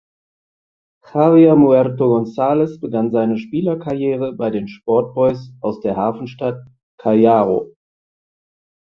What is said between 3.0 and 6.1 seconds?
seine Spielerkarriere bei den Sport Boys aus der